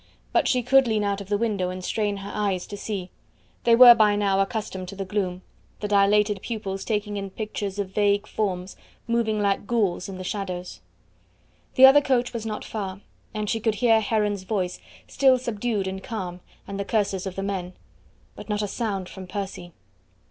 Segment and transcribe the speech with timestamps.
[0.33, 3.11] But she could lean out of the window and strain her eyes to see.
[3.65, 5.43] They were by now accustomed to the gloom,
[5.79, 8.75] the dilated pupils taking in pictures of vague forms
[9.05, 10.81] moving like ghouls in the shadows.
[11.75, 13.01] The other coach was not far,
[13.35, 17.43] and she could hear Heron's voice, still subdued and calm, and the curses of the
[17.43, 17.73] men.
[18.35, 19.71] But not a sound from Percy.